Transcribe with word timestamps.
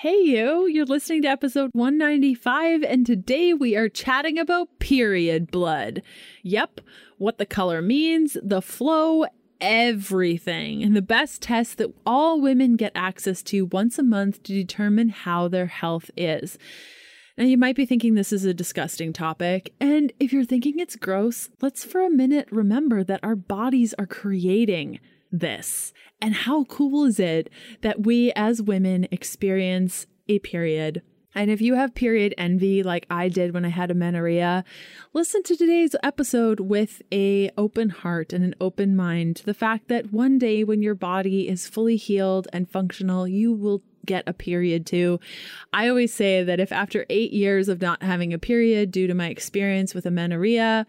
Hey, 0.00 0.16
you, 0.22 0.66
you're 0.66 0.86
listening 0.86 1.20
to 1.22 1.28
episode 1.28 1.72
195, 1.74 2.82
and 2.84 3.04
today 3.04 3.52
we 3.52 3.76
are 3.76 3.90
chatting 3.90 4.38
about 4.38 4.78
period 4.78 5.50
blood. 5.50 6.00
Yep, 6.42 6.80
what 7.18 7.36
the 7.36 7.44
color 7.44 7.82
means, 7.82 8.34
the 8.42 8.62
flow, 8.62 9.26
everything, 9.60 10.82
and 10.82 10.96
the 10.96 11.02
best 11.02 11.42
test 11.42 11.76
that 11.76 11.92
all 12.06 12.40
women 12.40 12.76
get 12.76 12.92
access 12.94 13.42
to 13.42 13.66
once 13.66 13.98
a 13.98 14.02
month 14.02 14.42
to 14.44 14.54
determine 14.54 15.10
how 15.10 15.48
their 15.48 15.66
health 15.66 16.10
is. 16.16 16.56
Now, 17.36 17.44
you 17.44 17.58
might 17.58 17.76
be 17.76 17.84
thinking 17.84 18.14
this 18.14 18.32
is 18.32 18.46
a 18.46 18.54
disgusting 18.54 19.12
topic, 19.12 19.74
and 19.82 20.14
if 20.18 20.32
you're 20.32 20.46
thinking 20.46 20.78
it's 20.78 20.96
gross, 20.96 21.50
let's 21.60 21.84
for 21.84 22.00
a 22.00 22.08
minute 22.08 22.48
remember 22.50 23.04
that 23.04 23.20
our 23.22 23.36
bodies 23.36 23.92
are 23.98 24.06
creating 24.06 24.98
this. 25.32 25.92
And 26.20 26.34
how 26.34 26.64
cool 26.64 27.04
is 27.04 27.18
it 27.18 27.50
that 27.80 28.04
we 28.04 28.32
as 28.36 28.60
women 28.62 29.06
experience 29.10 30.06
a 30.28 30.38
period? 30.40 31.02
And 31.32 31.48
if 31.48 31.60
you 31.60 31.76
have 31.76 31.94
period 31.94 32.34
envy 32.36 32.82
like 32.82 33.06
I 33.08 33.28
did 33.28 33.54
when 33.54 33.64
I 33.64 33.68
had 33.68 33.90
amenorrhea, 33.90 34.64
listen 35.12 35.44
to 35.44 35.56
today's 35.56 35.94
episode 36.02 36.58
with 36.58 37.02
a 37.12 37.50
open 37.56 37.90
heart 37.90 38.32
and 38.32 38.44
an 38.44 38.56
open 38.60 38.96
mind 38.96 39.36
to 39.36 39.46
the 39.46 39.54
fact 39.54 39.86
that 39.88 40.12
one 40.12 40.38
day 40.38 40.64
when 40.64 40.82
your 40.82 40.96
body 40.96 41.48
is 41.48 41.68
fully 41.68 41.94
healed 41.96 42.48
and 42.52 42.68
functional, 42.68 43.28
you 43.28 43.52
will 43.52 43.80
get 44.04 44.24
a 44.26 44.32
period 44.32 44.86
too. 44.86 45.20
I 45.72 45.88
always 45.88 46.12
say 46.12 46.42
that 46.42 46.58
if 46.58 46.72
after 46.72 47.06
8 47.08 47.32
years 47.32 47.68
of 47.68 47.80
not 47.80 48.02
having 48.02 48.34
a 48.34 48.38
period 48.38 48.90
due 48.90 49.06
to 49.06 49.14
my 49.14 49.28
experience 49.28 49.94
with 49.94 50.06
amenorrhea, 50.06 50.84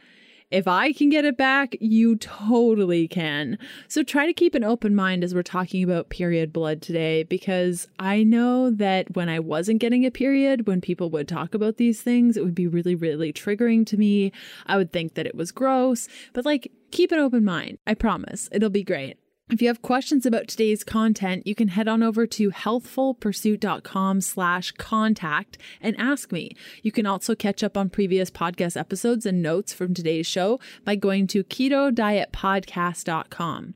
if 0.52 0.68
I 0.68 0.94
can 0.94 1.10
get 1.10 1.26
it 1.26 1.38
back, 1.38 1.76
you 1.80 2.18
totally 2.18 3.08
can. 3.08 3.58
So 3.88 4.04
try 4.04 4.26
to 4.26 4.34
keep 4.34 4.54
an 4.54 4.64
open 4.64 4.94
mind 4.94 5.24
as 5.24 5.34
we're 5.34 5.44
talking 5.44 5.84
about 5.84 6.10
period 6.10 6.52
blood 6.52 6.82
today, 6.82 7.24
because 7.24 7.88
I 7.98 8.24
know 8.24 8.70
that 8.70 9.16
when 9.16 9.30
I 9.30 9.40
wasn't 9.40 9.80
getting 9.80 10.06
a 10.06 10.12
period, 10.12 10.68
when 10.68 10.82
people 10.82 11.10
would 11.12 11.28
talk 11.28 11.54
about 11.54 11.78
these 11.78 12.02
things, 12.02 12.38
it 12.38 12.44
would 12.44 12.56
be 12.56 12.68
really, 12.68 12.96
really 12.96 13.32
triggering 13.32 13.86
to 13.88 13.98
me. 13.98 14.32
I 14.68 14.78
would 14.78 14.92
think 14.92 15.16
that 15.16 15.26
it 15.26 15.36
was 15.36 15.52
gross, 15.52 16.08
but 16.34 16.46
like, 16.46 16.72
keep 16.92 17.12
an 17.12 17.20
open 17.20 17.46
mind. 17.46 17.78
I 17.88 17.94
promise 17.94 18.50
it'll 18.52 18.70
be 18.70 18.84
great. 18.84 19.18
If 19.52 19.62
you 19.62 19.68
have 19.68 19.82
questions 19.82 20.26
about 20.26 20.48
today's 20.48 20.86
content, 20.86 21.46
you 21.46 21.56
can 21.56 21.68
head 21.68 21.90
on 21.90 22.02
over 22.02 22.26
to 22.26 22.52
healthfulpursuit.com 22.52 24.22
slash 24.22 24.72
contact 24.72 25.58
and 25.82 25.94
ask 26.00 26.32
me. 26.32 26.52
You 26.84 26.94
can 26.94 27.06
also 27.06 27.36
catch 27.36 27.62
up 27.62 27.76
on 27.76 27.90
previous 27.90 28.32
podcast 28.32 28.80
episodes 28.80 29.26
and 29.26 29.42
notes 29.42 29.74
from 29.74 29.94
today's 29.94 30.26
show 30.26 30.62
by 30.86 30.96
going 30.96 31.28
to 31.28 31.44
ketodietpodcast.com. 31.44 33.76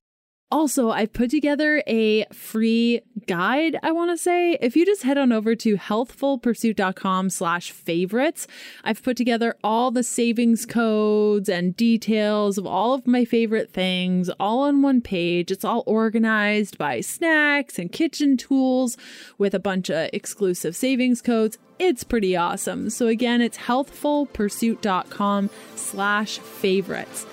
Also, 0.52 0.92
I've 0.92 1.12
put 1.12 1.32
together 1.32 1.82
a 1.88 2.26
free 2.26 3.02
guide, 3.26 3.80
I 3.82 3.92
want 3.92 4.12
to 4.12 4.18
say. 4.18 4.58
If 4.62 4.76
you 4.76 4.86
just 4.86 5.02
head 5.02 5.18
on 5.18 5.32
over 5.32 5.56
to 5.56 5.76
healthfulpursuit.com 5.76 7.32
slash 7.32 7.72
favorites, 7.72 8.46
I've 8.84 9.02
put 9.02 9.18
together 9.18 9.58
all 9.64 9.90
the 9.90 10.04
savings 10.04 10.68
codes 10.68 11.50
and 11.50 11.76
details 11.76 12.60
of 12.60 12.68
all 12.68 12.94
of 12.94 13.08
my 13.08 13.26
favorite 13.26 13.74
things 13.74 14.30
all 14.40 14.62
on 14.62 14.84
one 14.84 15.02
page. 15.02 15.50
It's 15.50 15.66
all 15.66 15.84
organized 15.88 16.78
by 16.78 17.02
snacks 17.02 17.80
and 17.80 17.92
kitchen 17.92 18.38
tools 18.38 18.98
with 19.40 19.56
a 19.56 19.60
bunch 19.60 19.90
of 19.90 20.12
exclusive 20.14 20.76
savings 20.76 21.24
codes. 21.24 21.58
It's 21.80 22.04
pretty 22.04 22.36
awesome. 22.36 22.92
So 22.92 23.08
again, 23.08 23.42
it's 23.42 23.58
healthfulpursuit.com 23.58 25.50
slash 25.76 26.38
favorites. 26.38 27.26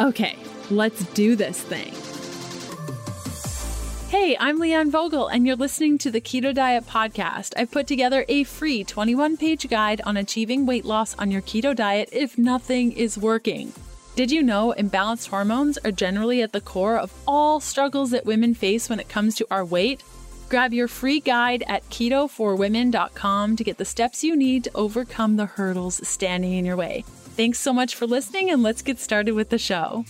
Okay, 0.00 0.36
let's 0.68 1.04
do 1.14 1.36
this 1.36 1.62
thing. 1.62 2.15
Hey, 4.08 4.36
I'm 4.38 4.60
Leanne 4.60 4.92
Vogel, 4.92 5.26
and 5.26 5.44
you're 5.44 5.56
listening 5.56 5.98
to 5.98 6.12
the 6.12 6.20
Keto 6.20 6.54
Diet 6.54 6.86
Podcast. 6.86 7.54
I've 7.56 7.72
put 7.72 7.88
together 7.88 8.24
a 8.28 8.44
free 8.44 8.84
21 8.84 9.36
page 9.36 9.68
guide 9.68 10.00
on 10.06 10.16
achieving 10.16 10.64
weight 10.64 10.84
loss 10.84 11.16
on 11.16 11.32
your 11.32 11.42
keto 11.42 11.74
diet 11.74 12.10
if 12.12 12.38
nothing 12.38 12.92
is 12.92 13.18
working. 13.18 13.72
Did 14.14 14.30
you 14.30 14.44
know 14.44 14.72
imbalanced 14.78 15.26
hormones 15.26 15.76
are 15.78 15.90
generally 15.90 16.40
at 16.40 16.52
the 16.52 16.60
core 16.60 16.96
of 16.96 17.12
all 17.26 17.58
struggles 17.58 18.12
that 18.12 18.24
women 18.24 18.54
face 18.54 18.88
when 18.88 19.00
it 19.00 19.08
comes 19.08 19.34
to 19.36 19.46
our 19.50 19.64
weight? 19.64 20.04
Grab 20.48 20.72
your 20.72 20.86
free 20.86 21.18
guide 21.18 21.64
at 21.66 21.82
keto4women.com 21.90 23.56
to 23.56 23.64
get 23.64 23.76
the 23.76 23.84
steps 23.84 24.22
you 24.22 24.36
need 24.36 24.62
to 24.64 24.70
overcome 24.76 25.34
the 25.34 25.46
hurdles 25.46 26.06
standing 26.06 26.52
in 26.52 26.64
your 26.64 26.76
way. 26.76 27.02
Thanks 27.34 27.58
so 27.58 27.72
much 27.72 27.96
for 27.96 28.06
listening, 28.06 28.50
and 28.50 28.62
let's 28.62 28.82
get 28.82 29.00
started 29.00 29.32
with 29.32 29.50
the 29.50 29.58
show. 29.58 30.04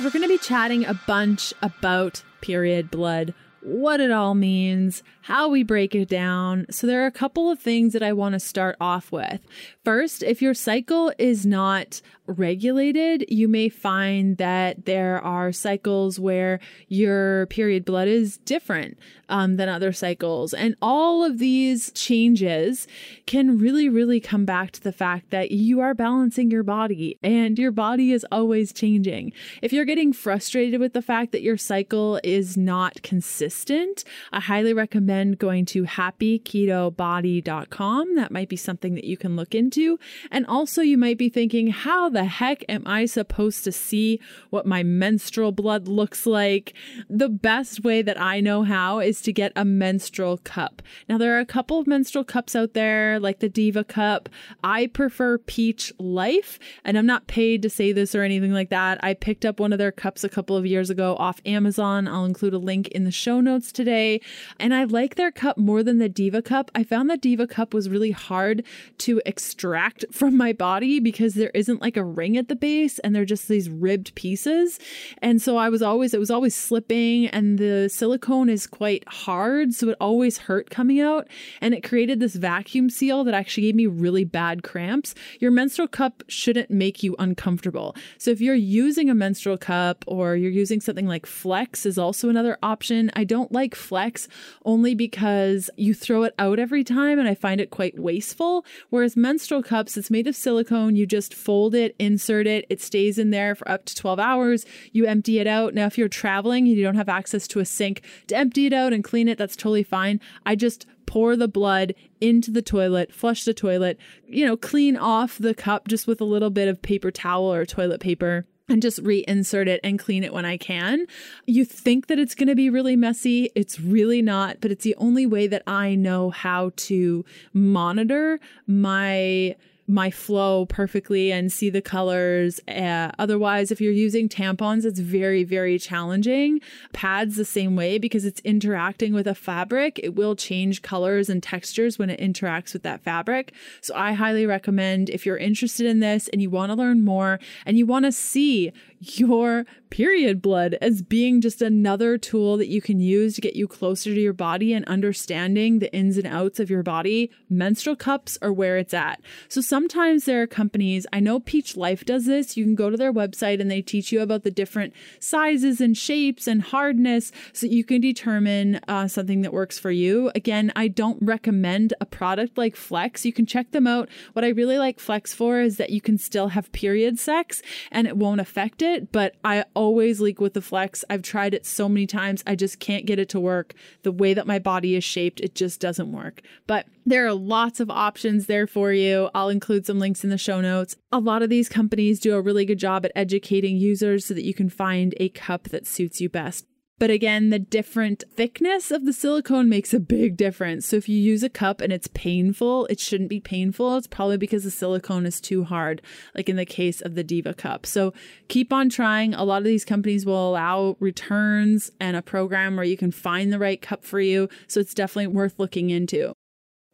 So, 0.00 0.06
we're 0.06 0.12
going 0.12 0.22
to 0.22 0.28
be 0.28 0.38
chatting 0.38 0.86
a 0.86 0.94
bunch 0.94 1.52
about 1.60 2.22
period 2.40 2.90
blood, 2.90 3.34
what 3.60 4.00
it 4.00 4.10
all 4.10 4.34
means, 4.34 5.02
how 5.22 5.48
we 5.48 5.62
break 5.62 5.94
it 5.94 6.08
down. 6.08 6.66
So, 6.70 6.86
there 6.86 7.02
are 7.02 7.06
a 7.06 7.12
couple 7.12 7.50
of 7.50 7.58
things 7.58 7.92
that 7.92 8.02
I 8.02 8.12
want 8.12 8.34
to 8.34 8.40
start 8.40 8.76
off 8.80 9.12
with. 9.12 9.40
First, 9.84 10.22
if 10.22 10.40
your 10.42 10.54
cycle 10.54 11.12
is 11.18 11.46
not 11.46 12.00
regulated, 12.26 13.24
you 13.28 13.48
may 13.48 13.68
find 13.68 14.36
that 14.36 14.84
there 14.84 15.20
are 15.22 15.52
cycles 15.52 16.18
where 16.18 16.60
your 16.88 17.46
period 17.46 17.84
blood 17.84 18.08
is 18.08 18.38
different 18.38 18.98
um, 19.28 19.56
than 19.56 19.68
other 19.68 19.92
cycles. 19.92 20.54
And 20.54 20.76
all 20.80 21.24
of 21.24 21.38
these 21.38 21.90
changes 21.92 22.86
can 23.26 23.58
really, 23.58 23.88
really 23.88 24.20
come 24.20 24.44
back 24.44 24.70
to 24.72 24.82
the 24.82 24.92
fact 24.92 25.30
that 25.30 25.50
you 25.50 25.80
are 25.80 25.94
balancing 25.94 26.50
your 26.50 26.62
body 26.62 27.18
and 27.22 27.58
your 27.58 27.72
body 27.72 28.12
is 28.12 28.26
always 28.30 28.72
changing. 28.72 29.32
If 29.62 29.72
you're 29.72 29.84
getting 29.84 30.12
frustrated 30.12 30.80
with 30.80 30.92
the 30.92 31.02
fact 31.02 31.32
that 31.32 31.42
your 31.42 31.56
cycle 31.56 32.20
is 32.22 32.56
not 32.56 33.02
consistent, 33.02 34.04
I 34.32 34.40
highly 34.40 34.72
recommend 34.72 35.19
going 35.38 35.64
to 35.66 35.84
happyketobody.com. 35.84 38.16
That 38.16 38.30
might 38.30 38.48
be 38.48 38.56
something 38.56 38.94
that 38.94 39.04
you 39.04 39.16
can 39.16 39.36
look 39.36 39.54
into. 39.54 39.98
And 40.30 40.46
also, 40.46 40.82
you 40.82 40.98
might 40.98 41.18
be 41.18 41.28
thinking, 41.28 41.68
how 41.68 42.08
the 42.08 42.24
heck 42.24 42.64
am 42.68 42.82
I 42.86 43.06
supposed 43.06 43.64
to 43.64 43.72
see 43.72 44.20
what 44.50 44.66
my 44.66 44.82
menstrual 44.82 45.52
blood 45.52 45.88
looks 45.88 46.26
like? 46.26 46.74
The 47.08 47.28
best 47.28 47.84
way 47.84 48.02
that 48.02 48.20
I 48.20 48.40
know 48.40 48.62
how 48.62 49.00
is 49.00 49.20
to 49.22 49.32
get 49.32 49.52
a 49.56 49.64
menstrual 49.64 50.38
cup. 50.38 50.82
Now, 51.08 51.18
there 51.18 51.36
are 51.36 51.40
a 51.40 51.46
couple 51.46 51.78
of 51.78 51.86
menstrual 51.86 52.24
cups 52.24 52.54
out 52.54 52.74
there, 52.74 53.18
like 53.18 53.40
the 53.40 53.48
Diva 53.48 53.84
Cup. 53.84 54.28
I 54.62 54.86
prefer 54.86 55.38
Peach 55.38 55.92
Life, 55.98 56.58
and 56.84 56.98
I'm 56.98 57.06
not 57.06 57.26
paid 57.26 57.62
to 57.62 57.70
say 57.70 57.92
this 57.92 58.14
or 58.14 58.22
anything 58.22 58.52
like 58.52 58.70
that. 58.70 59.02
I 59.02 59.14
picked 59.14 59.44
up 59.44 59.60
one 59.60 59.72
of 59.72 59.78
their 59.78 59.92
cups 59.92 60.24
a 60.24 60.28
couple 60.28 60.56
of 60.56 60.66
years 60.66 60.90
ago 60.90 61.16
off 61.16 61.40
Amazon. 61.44 62.06
I'll 62.06 62.24
include 62.24 62.54
a 62.54 62.58
link 62.58 62.88
in 62.88 63.04
the 63.04 63.10
show 63.10 63.40
notes 63.40 63.72
today. 63.72 64.20
And 64.58 64.74
I 64.74 64.84
like 64.84 64.99
their 65.08 65.30
cup 65.30 65.58
more 65.58 65.82
than 65.82 65.98
the 65.98 66.08
Diva 66.08 66.42
Cup. 66.42 66.70
I 66.74 66.84
found 66.84 67.08
the 67.08 67.16
Diva 67.16 67.46
Cup 67.46 67.74
was 67.74 67.88
really 67.88 68.10
hard 68.10 68.64
to 68.98 69.20
extract 69.26 70.04
from 70.12 70.36
my 70.36 70.52
body 70.52 71.00
because 71.00 71.34
there 71.34 71.50
isn't 71.54 71.80
like 71.80 71.96
a 71.96 72.04
ring 72.04 72.36
at 72.36 72.48
the 72.48 72.56
base 72.56 72.98
and 73.00 73.14
they're 73.14 73.24
just 73.24 73.48
these 73.48 73.68
ribbed 73.68 74.14
pieces. 74.14 74.78
And 75.22 75.40
so 75.40 75.56
I 75.56 75.68
was 75.68 75.82
always, 75.82 76.14
it 76.14 76.20
was 76.20 76.30
always 76.30 76.54
slipping 76.54 77.26
and 77.28 77.58
the 77.58 77.88
silicone 77.88 78.48
is 78.48 78.66
quite 78.66 79.08
hard. 79.08 79.74
So 79.74 79.88
it 79.88 79.96
always 80.00 80.38
hurt 80.38 80.70
coming 80.70 81.00
out. 81.00 81.28
And 81.60 81.74
it 81.74 81.82
created 81.82 82.20
this 82.20 82.34
vacuum 82.34 82.90
seal 82.90 83.24
that 83.24 83.34
actually 83.34 83.64
gave 83.64 83.74
me 83.74 83.86
really 83.86 84.24
bad 84.24 84.62
cramps. 84.62 85.14
Your 85.38 85.50
menstrual 85.50 85.88
cup 85.88 86.22
shouldn't 86.28 86.70
make 86.70 87.02
you 87.02 87.16
uncomfortable. 87.18 87.96
So 88.18 88.30
if 88.30 88.40
you're 88.40 88.54
using 88.54 89.08
a 89.08 89.14
menstrual 89.14 89.58
cup 89.58 90.04
or 90.06 90.36
you're 90.36 90.50
using 90.50 90.80
something 90.80 91.06
like 91.06 91.26
Flex 91.26 91.86
is 91.86 91.98
also 91.98 92.28
another 92.28 92.58
option. 92.62 93.10
I 93.14 93.24
don't 93.24 93.52
like 93.52 93.74
Flex 93.74 94.28
only 94.64 94.89
because 94.94 95.70
you 95.76 95.94
throw 95.94 96.22
it 96.24 96.34
out 96.38 96.58
every 96.58 96.84
time 96.84 97.18
and 97.18 97.28
I 97.28 97.34
find 97.34 97.60
it 97.60 97.70
quite 97.70 97.98
wasteful. 97.98 98.64
Whereas 98.90 99.16
menstrual 99.16 99.62
cups, 99.62 99.96
it's 99.96 100.10
made 100.10 100.26
of 100.26 100.36
silicone. 100.36 100.96
You 100.96 101.06
just 101.06 101.34
fold 101.34 101.74
it, 101.74 101.94
insert 101.98 102.46
it, 102.46 102.66
it 102.68 102.80
stays 102.80 103.18
in 103.18 103.30
there 103.30 103.54
for 103.54 103.68
up 103.70 103.84
to 103.86 103.94
12 103.94 104.18
hours. 104.18 104.66
You 104.92 105.06
empty 105.06 105.38
it 105.38 105.46
out. 105.46 105.74
Now, 105.74 105.86
if 105.86 105.98
you're 105.98 106.08
traveling 106.08 106.66
and 106.66 106.76
you 106.76 106.82
don't 106.82 106.96
have 106.96 107.08
access 107.08 107.46
to 107.48 107.60
a 107.60 107.64
sink 107.64 108.02
to 108.28 108.36
empty 108.36 108.66
it 108.66 108.72
out 108.72 108.92
and 108.92 109.04
clean 109.04 109.28
it, 109.28 109.38
that's 109.38 109.56
totally 109.56 109.82
fine. 109.82 110.20
I 110.44 110.56
just 110.56 110.86
pour 111.06 111.34
the 111.34 111.48
blood 111.48 111.94
into 112.20 112.52
the 112.52 112.62
toilet, 112.62 113.12
flush 113.12 113.44
the 113.44 113.52
toilet, 113.52 113.98
you 114.28 114.46
know, 114.46 114.56
clean 114.56 114.96
off 114.96 115.38
the 115.38 115.54
cup 115.54 115.88
just 115.88 116.06
with 116.06 116.20
a 116.20 116.24
little 116.24 116.50
bit 116.50 116.68
of 116.68 116.80
paper 116.82 117.10
towel 117.10 117.52
or 117.52 117.66
toilet 117.66 118.00
paper 118.00 118.46
and 118.70 118.80
just 118.80 119.02
reinsert 119.02 119.66
it 119.66 119.80
and 119.84 119.98
clean 119.98 120.24
it 120.24 120.32
when 120.32 120.44
I 120.44 120.56
can. 120.56 121.06
You 121.46 121.64
think 121.64 122.06
that 122.06 122.18
it's 122.18 122.34
going 122.34 122.48
to 122.48 122.54
be 122.54 122.70
really 122.70 122.96
messy. 122.96 123.50
It's 123.54 123.80
really 123.80 124.22
not, 124.22 124.58
but 124.60 124.70
it's 124.70 124.84
the 124.84 124.94
only 124.96 125.26
way 125.26 125.46
that 125.48 125.62
I 125.66 125.94
know 125.94 126.30
how 126.30 126.72
to 126.76 127.24
monitor 127.52 128.40
my 128.66 129.56
my 129.90 130.10
flow 130.10 130.66
perfectly 130.66 131.32
and 131.32 131.52
see 131.52 131.68
the 131.68 131.82
colors. 131.82 132.60
Uh, 132.68 133.10
otherwise, 133.18 133.70
if 133.70 133.80
you're 133.80 133.92
using 133.92 134.28
tampons, 134.28 134.84
it's 134.84 135.00
very, 135.00 135.44
very 135.44 135.78
challenging. 135.78 136.60
Pads 136.92 137.36
the 137.36 137.44
same 137.44 137.76
way 137.76 137.98
because 137.98 138.24
it's 138.24 138.40
interacting 138.40 139.12
with 139.12 139.26
a 139.26 139.34
fabric. 139.34 139.98
It 140.02 140.14
will 140.14 140.36
change 140.36 140.82
colors 140.82 141.28
and 141.28 141.42
textures 141.42 141.98
when 141.98 142.10
it 142.10 142.20
interacts 142.20 142.72
with 142.72 142.82
that 142.84 143.02
fabric. 143.02 143.52
So 143.80 143.94
I 143.94 144.12
highly 144.12 144.46
recommend 144.46 145.10
if 145.10 145.26
you're 145.26 145.36
interested 145.36 145.86
in 145.86 146.00
this 146.00 146.28
and 146.28 146.40
you 146.40 146.50
want 146.50 146.70
to 146.70 146.76
learn 146.76 147.04
more 147.04 147.40
and 147.66 147.76
you 147.76 147.86
want 147.86 148.04
to 148.04 148.12
see 148.12 148.72
your 149.00 149.64
period 149.88 150.40
blood 150.42 150.76
as 150.80 151.02
being 151.02 151.40
just 151.40 151.62
another 151.62 152.16
tool 152.16 152.56
that 152.56 152.68
you 152.68 152.80
can 152.80 153.00
use 153.00 153.34
to 153.34 153.40
get 153.40 153.56
you 153.56 153.66
closer 153.66 154.14
to 154.14 154.20
your 154.20 154.32
body 154.32 154.72
and 154.72 154.84
understanding 154.84 155.78
the 155.78 155.92
ins 155.92 156.16
and 156.16 156.26
outs 156.26 156.60
of 156.60 156.70
your 156.70 156.82
body, 156.82 157.30
menstrual 157.48 157.96
cups 157.96 158.38
are 158.42 158.52
where 158.52 158.76
it's 158.78 158.94
at. 158.94 159.20
So 159.48 159.60
sometimes 159.60 160.24
there 160.24 160.42
are 160.42 160.46
companies, 160.46 161.06
I 161.12 161.20
know 161.20 161.40
Peach 161.40 161.76
Life 161.76 162.04
does 162.04 162.26
this. 162.26 162.56
You 162.56 162.64
can 162.64 162.74
go 162.74 162.90
to 162.90 162.96
their 162.96 163.12
website 163.12 163.60
and 163.60 163.70
they 163.70 163.82
teach 163.82 164.12
you 164.12 164.20
about 164.20 164.44
the 164.44 164.50
different 164.50 164.92
sizes 165.18 165.80
and 165.80 165.96
shapes 165.96 166.46
and 166.46 166.62
hardness 166.62 167.32
so 167.52 167.66
you 167.66 167.84
can 167.84 168.00
determine 168.00 168.80
uh, 168.86 169.08
something 169.08 169.42
that 169.42 169.52
works 169.52 169.78
for 169.78 169.90
you. 169.90 170.30
Again, 170.34 170.72
I 170.76 170.88
don't 170.88 171.18
recommend 171.22 171.94
a 172.00 172.06
product 172.06 172.58
like 172.58 172.76
Flex. 172.76 173.24
You 173.24 173.32
can 173.32 173.46
check 173.46 173.72
them 173.72 173.86
out. 173.86 174.08
What 174.34 174.44
I 174.44 174.48
really 174.48 174.78
like 174.78 175.00
Flex 175.00 175.34
for 175.34 175.60
is 175.60 175.78
that 175.78 175.90
you 175.90 176.00
can 176.00 176.18
still 176.18 176.48
have 176.48 176.70
period 176.72 177.18
sex 177.18 177.62
and 177.90 178.06
it 178.06 178.16
won't 178.16 178.40
affect 178.40 178.82
it, 178.90 179.12
but 179.12 179.36
I 179.44 179.64
always 179.74 180.20
leak 180.20 180.40
with 180.40 180.54
the 180.54 180.60
Flex. 180.60 181.04
I've 181.08 181.22
tried 181.22 181.54
it 181.54 181.64
so 181.64 181.88
many 181.88 182.06
times. 182.06 182.42
I 182.46 182.54
just 182.54 182.80
can't 182.80 183.06
get 183.06 183.18
it 183.18 183.28
to 183.30 183.40
work. 183.40 183.74
The 184.02 184.12
way 184.12 184.34
that 184.34 184.46
my 184.46 184.58
body 184.58 184.94
is 184.96 185.04
shaped, 185.04 185.40
it 185.40 185.54
just 185.54 185.80
doesn't 185.80 186.12
work. 186.12 186.42
But 186.66 186.86
there 187.06 187.26
are 187.26 187.32
lots 187.32 187.80
of 187.80 187.90
options 187.90 188.46
there 188.46 188.66
for 188.66 188.92
you. 188.92 189.30
I'll 189.34 189.48
include 189.48 189.86
some 189.86 189.98
links 189.98 190.24
in 190.24 190.30
the 190.30 190.38
show 190.38 190.60
notes. 190.60 190.96
A 191.12 191.18
lot 191.18 191.42
of 191.42 191.50
these 191.50 191.68
companies 191.68 192.20
do 192.20 192.34
a 192.34 192.40
really 192.40 192.64
good 192.64 192.78
job 192.78 193.04
at 193.04 193.12
educating 193.14 193.76
users 193.76 194.26
so 194.26 194.34
that 194.34 194.44
you 194.44 194.54
can 194.54 194.68
find 194.68 195.14
a 195.18 195.28
cup 195.30 195.64
that 195.64 195.86
suits 195.86 196.20
you 196.20 196.28
best. 196.28 196.66
But 197.00 197.08
again, 197.08 197.48
the 197.48 197.58
different 197.58 198.24
thickness 198.30 198.90
of 198.90 199.06
the 199.06 199.14
silicone 199.14 199.70
makes 199.70 199.94
a 199.94 199.98
big 199.98 200.36
difference. 200.36 200.86
So 200.86 200.96
if 200.96 201.08
you 201.08 201.18
use 201.18 201.42
a 201.42 201.48
cup 201.48 201.80
and 201.80 201.90
it's 201.94 202.08
painful, 202.08 202.84
it 202.90 203.00
shouldn't 203.00 203.30
be 203.30 203.40
painful. 203.40 203.96
It's 203.96 204.06
probably 204.06 204.36
because 204.36 204.64
the 204.64 204.70
silicone 204.70 205.24
is 205.24 205.40
too 205.40 205.64
hard, 205.64 206.02
like 206.34 206.50
in 206.50 206.56
the 206.56 206.66
case 206.66 207.00
of 207.00 207.14
the 207.14 207.24
Diva 207.24 207.54
cup. 207.54 207.86
So 207.86 208.12
keep 208.48 208.70
on 208.70 208.90
trying. 208.90 209.32
A 209.32 209.44
lot 209.44 209.62
of 209.62 209.64
these 209.64 209.86
companies 209.86 210.26
will 210.26 210.50
allow 210.50 210.98
returns 211.00 211.90
and 211.98 212.18
a 212.18 212.22
program 212.22 212.76
where 212.76 212.84
you 212.84 212.98
can 212.98 213.12
find 213.12 213.50
the 213.50 213.58
right 213.58 213.80
cup 213.80 214.04
for 214.04 214.20
you. 214.20 214.50
So 214.68 214.78
it's 214.78 214.92
definitely 214.92 215.28
worth 215.28 215.54
looking 215.58 215.88
into. 215.88 216.34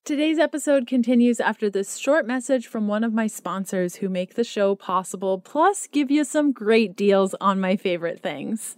Today's 0.04 0.38
episode 0.38 0.86
continues 0.86 1.40
after 1.40 1.68
this 1.68 1.96
short 1.96 2.28
message 2.28 2.68
from 2.68 2.86
one 2.86 3.02
of 3.02 3.12
my 3.12 3.26
sponsors 3.26 3.96
who 3.96 4.08
make 4.08 4.36
the 4.36 4.44
show 4.44 4.76
possible, 4.76 5.40
plus 5.40 5.88
give 5.88 6.12
you 6.12 6.22
some 6.22 6.52
great 6.52 6.94
deals 6.94 7.34
on 7.40 7.58
my 7.58 7.74
favorite 7.74 8.20
things. 8.20 8.76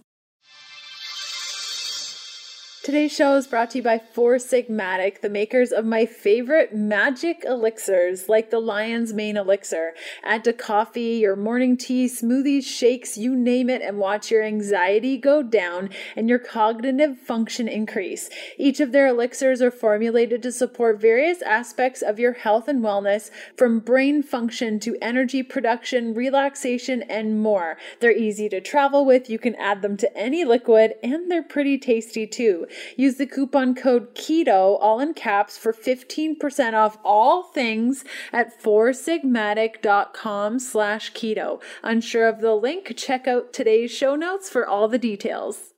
Today's 2.81 3.11
show 3.11 3.35
is 3.35 3.45
brought 3.45 3.71
to 3.71 3.79
you 3.79 3.83
by 3.83 3.99
Four 3.99 4.35
Sigmatic, 4.35 5.19
the 5.19 5.29
makers 5.29 5.73
of 5.73 5.83
my 5.83 6.05
favorite 6.05 6.73
magic 6.73 7.43
elixirs, 7.45 8.29
like 8.29 8.51
the 8.51 8.61
Lion's 8.61 9.11
Mane 9.11 9.35
Elixir. 9.35 9.93
Add 10.23 10.45
to 10.45 10.53
coffee, 10.53 11.17
your 11.17 11.35
morning 11.35 11.75
tea, 11.75 12.05
smoothies, 12.05 12.63
shakes, 12.63 13.17
you 13.17 13.35
name 13.35 13.69
it, 13.69 13.81
and 13.81 13.97
watch 13.97 14.31
your 14.31 14.43
anxiety 14.43 15.17
go 15.17 15.43
down 15.43 15.89
and 16.15 16.29
your 16.29 16.39
cognitive 16.39 17.19
function 17.19 17.67
increase. 17.67 18.29
Each 18.57 18.79
of 18.79 18.93
their 18.93 19.07
elixirs 19.07 19.61
are 19.61 19.71
formulated 19.71 20.41
to 20.43 20.51
support 20.51 21.01
various 21.01 21.41
aspects 21.41 22.01
of 22.01 22.17
your 22.17 22.31
health 22.31 22.69
and 22.69 22.81
wellness, 22.81 23.29
from 23.57 23.81
brain 23.81 24.23
function 24.23 24.79
to 24.79 24.95
energy 25.01 25.43
production, 25.43 26.13
relaxation, 26.13 27.03
and 27.03 27.41
more. 27.41 27.77
They're 27.99 28.15
easy 28.15 28.47
to 28.49 28.61
travel 28.61 29.05
with, 29.05 29.29
you 29.29 29.37
can 29.37 29.55
add 29.55 29.81
them 29.81 29.97
to 29.97 30.17
any 30.17 30.45
liquid, 30.45 30.93
and 31.03 31.29
they're 31.29 31.43
pretty 31.43 31.77
tasty 31.77 32.25
too. 32.25 32.67
Use 32.95 33.15
the 33.15 33.25
coupon 33.25 33.75
code 33.75 34.15
KETO, 34.15 34.77
all 34.79 34.99
in 34.99 35.13
caps, 35.13 35.57
for 35.57 35.73
15% 35.73 36.73
off 36.73 36.97
all 37.03 37.43
things 37.43 38.03
at 38.31 38.61
foursigmatic.com 38.61 40.59
slash 40.59 41.13
keto. 41.13 41.61
Unsure 41.83 42.27
of 42.27 42.41
the 42.41 42.55
link? 42.55 42.93
Check 42.95 43.27
out 43.27 43.53
today's 43.53 43.91
show 43.91 44.15
notes 44.15 44.49
for 44.49 44.67
all 44.67 44.87
the 44.87 44.97
details. 44.97 45.73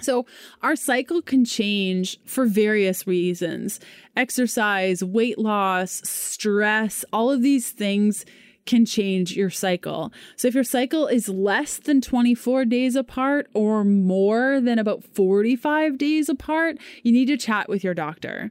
So, 0.00 0.26
our 0.62 0.76
cycle 0.76 1.20
can 1.22 1.44
change 1.44 2.20
for 2.24 2.46
various 2.46 3.06
reasons 3.06 3.80
exercise, 4.16 5.02
weight 5.02 5.38
loss, 5.38 6.02
stress, 6.08 7.04
all 7.12 7.30
of 7.30 7.42
these 7.42 7.70
things 7.70 8.24
can 8.68 8.84
change 8.84 9.34
your 9.34 9.48
cycle. 9.48 10.12
So 10.36 10.46
if 10.46 10.54
your 10.54 10.62
cycle 10.62 11.06
is 11.06 11.28
less 11.28 11.78
than 11.78 12.02
24 12.02 12.66
days 12.66 12.96
apart 12.96 13.48
or 13.54 13.82
more 13.82 14.60
than 14.60 14.78
about 14.78 15.02
45 15.02 15.96
days 15.96 16.28
apart, 16.28 16.76
you 17.02 17.10
need 17.10 17.26
to 17.26 17.38
chat 17.38 17.70
with 17.70 17.82
your 17.82 17.94
doctor. 17.94 18.50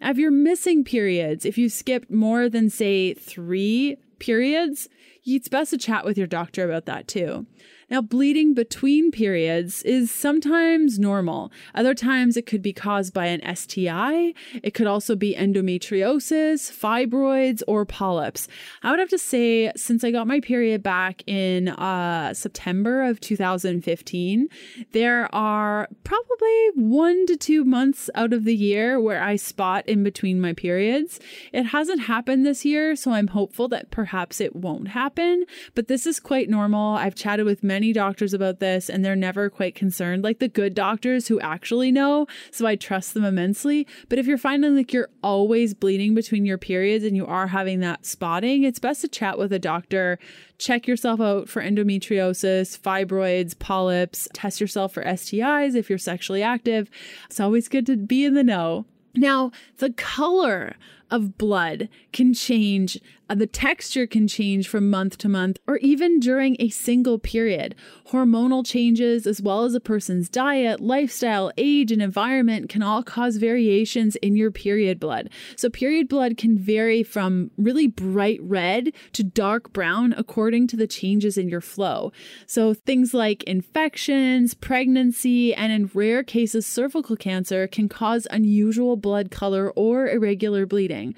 If 0.00 0.16
you're 0.16 0.30
missing 0.30 0.84
periods, 0.84 1.44
if 1.44 1.58
you 1.58 1.68
skipped 1.68 2.10
more 2.10 2.48
than, 2.48 2.70
say, 2.70 3.12
three 3.12 3.98
periods, 4.18 4.88
it's 5.26 5.48
best 5.48 5.70
to 5.70 5.78
chat 5.78 6.06
with 6.06 6.16
your 6.16 6.26
doctor 6.26 6.64
about 6.64 6.86
that 6.86 7.06
too. 7.06 7.46
Now, 7.90 8.02
bleeding 8.02 8.52
between 8.52 9.10
periods 9.10 9.82
is 9.82 10.10
sometimes 10.10 10.98
normal. 10.98 11.50
Other 11.74 11.94
times 11.94 12.36
it 12.36 12.44
could 12.44 12.60
be 12.60 12.74
caused 12.74 13.14
by 13.14 13.26
an 13.26 13.40
STI. 13.56 14.34
It 14.62 14.74
could 14.74 14.86
also 14.86 15.16
be 15.16 15.34
endometriosis, 15.34 16.70
fibroids, 16.70 17.62
or 17.66 17.86
polyps. 17.86 18.46
I 18.82 18.90
would 18.90 18.98
have 18.98 19.08
to 19.08 19.18
say, 19.18 19.72
since 19.74 20.04
I 20.04 20.10
got 20.10 20.26
my 20.26 20.38
period 20.40 20.82
back 20.82 21.22
in 21.26 21.68
uh, 21.68 22.34
September 22.34 23.04
of 23.04 23.20
2015, 23.20 24.48
there 24.92 25.34
are 25.34 25.88
probably 26.04 26.68
one 26.74 27.24
to 27.24 27.38
two 27.38 27.64
months 27.64 28.10
out 28.14 28.34
of 28.34 28.44
the 28.44 28.54
year 28.54 29.00
where 29.00 29.22
I 29.22 29.36
spot 29.36 29.88
in 29.88 30.04
between 30.04 30.42
my 30.42 30.52
periods. 30.52 31.20
It 31.54 31.64
hasn't 31.64 32.02
happened 32.02 32.44
this 32.44 32.66
year, 32.66 32.96
so 32.96 33.12
I'm 33.12 33.28
hopeful 33.28 33.66
that 33.68 33.90
perhaps 33.90 34.42
it 34.42 34.54
won't 34.54 34.88
happen, 34.88 35.46
but 35.74 35.88
this 35.88 36.06
is 36.06 36.20
quite 36.20 36.50
normal. 36.50 36.96
I've 36.96 37.14
chatted 37.14 37.46
with 37.46 37.64
many 37.64 37.77
many 37.78 37.92
doctors 37.92 38.34
about 38.34 38.58
this 38.58 38.90
and 38.90 39.04
they're 39.04 39.14
never 39.14 39.48
quite 39.48 39.76
concerned, 39.76 40.24
like 40.24 40.40
the 40.40 40.48
good 40.48 40.74
doctors 40.74 41.28
who 41.28 41.38
actually 41.38 41.92
know. 41.92 42.26
So 42.50 42.66
I 42.66 42.74
trust 42.74 43.14
them 43.14 43.24
immensely. 43.24 43.86
But 44.08 44.18
if 44.18 44.26
you're 44.26 44.36
finding 44.36 44.74
like 44.74 44.92
you're 44.92 45.10
always 45.22 45.74
bleeding 45.74 46.12
between 46.12 46.44
your 46.44 46.58
periods 46.58 47.04
and 47.04 47.14
you 47.14 47.24
are 47.24 47.46
having 47.46 47.78
that 47.80 48.04
spotting, 48.04 48.64
it's 48.64 48.80
best 48.80 49.02
to 49.02 49.08
chat 49.08 49.38
with 49.38 49.52
a 49.52 49.60
doctor. 49.60 50.18
Check 50.58 50.88
yourself 50.88 51.20
out 51.20 51.48
for 51.48 51.62
endometriosis, 51.62 52.76
fibroids, 52.76 53.56
polyps, 53.56 54.26
test 54.32 54.60
yourself 54.60 54.92
for 54.92 55.04
STIs 55.04 55.76
if 55.76 55.88
you're 55.88 55.98
sexually 55.98 56.42
active. 56.42 56.90
It's 57.26 57.38
always 57.38 57.68
good 57.68 57.86
to 57.86 57.96
be 57.96 58.24
in 58.24 58.34
the 58.34 58.42
know. 58.42 58.86
Now, 59.14 59.52
the 59.76 59.92
color 59.92 60.74
of 61.12 61.38
blood 61.38 61.88
can 62.12 62.34
change 62.34 62.98
Uh, 63.28 63.34
the 63.34 63.46
texture 63.46 64.06
can 64.06 64.26
change 64.26 64.68
from 64.68 64.88
month 64.88 65.18
to 65.18 65.28
month 65.28 65.58
or 65.66 65.76
even 65.78 66.18
during 66.18 66.56
a 66.58 66.68
single 66.70 67.18
period. 67.18 67.74
Hormonal 68.08 68.64
changes, 68.64 69.26
as 69.26 69.42
well 69.42 69.64
as 69.64 69.74
a 69.74 69.80
person's 69.80 70.28
diet, 70.28 70.80
lifestyle, 70.80 71.52
age, 71.58 71.92
and 71.92 72.00
environment, 72.00 72.68
can 72.68 72.82
all 72.82 73.02
cause 73.02 73.36
variations 73.36 74.16
in 74.16 74.36
your 74.36 74.50
period 74.50 74.98
blood. 74.98 75.28
So, 75.56 75.68
period 75.68 76.08
blood 76.08 76.36
can 76.36 76.58
vary 76.58 77.02
from 77.02 77.50
really 77.56 77.86
bright 77.86 78.40
red 78.42 78.92
to 79.12 79.22
dark 79.22 79.72
brown 79.72 80.14
according 80.16 80.68
to 80.68 80.76
the 80.76 80.86
changes 80.86 81.36
in 81.36 81.48
your 81.48 81.60
flow. 81.60 82.12
So, 82.46 82.72
things 82.72 83.12
like 83.12 83.42
infections, 83.44 84.54
pregnancy, 84.54 85.54
and 85.54 85.72
in 85.72 85.90
rare 85.92 86.22
cases, 86.22 86.66
cervical 86.66 87.16
cancer 87.16 87.66
can 87.66 87.88
cause 87.88 88.26
unusual 88.30 88.96
blood 88.96 89.30
color 89.30 89.70
or 89.70 90.08
irregular 90.08 90.64
bleeding. 90.64 91.14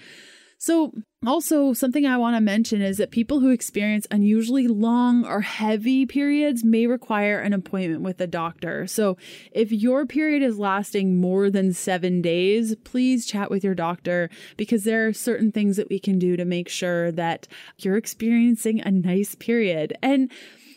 So, 0.59 0.93
also, 1.27 1.75
something 1.75 2.07
I 2.07 2.17
want 2.17 2.35
to 2.37 2.41
mention 2.41 2.81
is 2.81 2.97
that 2.97 3.11
people 3.11 3.41
who 3.41 3.51
experience 3.51 4.07
unusually 4.11 4.67
long 4.67 5.27
or 5.27 5.43
heavy 5.43 6.07
periods 6.07 6.65
may 6.65 6.87
require 6.87 7.39
an 7.41 7.53
appointment 7.53 8.01
with 8.01 8.23
a 8.23 8.27
doctor. 8.27 8.87
So, 8.87 9.19
if 9.53 9.71
your 9.71 10.07
period 10.07 10.43
is 10.43 10.59
lasting 10.59 11.21
more 11.21 11.51
than 11.51 11.75
seven 11.75 12.23
days, 12.23 12.75
please 12.85 13.27
chat 13.27 13.51
with 13.51 13.63
your 13.63 13.75
doctor 13.75 14.31
because 14.57 14.85
there 14.85 15.07
are 15.07 15.13
certain 15.13 15.53
things 15.53 15.77
that 15.77 15.91
we 15.91 15.99
can 15.99 16.19
do 16.19 16.39
to 16.39 16.47
make 16.47 16.71
sure 16.71 17.13
that 17.13 17.47
you're 17.77 17.99
experiencing 17.99 18.81
a 18.81 18.91
nice 18.91 19.35
period. 19.35 19.93
And 20.03 20.31